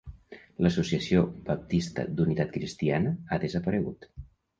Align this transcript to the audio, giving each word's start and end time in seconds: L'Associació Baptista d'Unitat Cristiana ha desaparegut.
L'Associació 0.65 1.19
Baptista 1.49 2.05
d'Unitat 2.13 2.55
Cristiana 2.55 3.13
ha 3.29 3.39
desaparegut. 3.45 4.09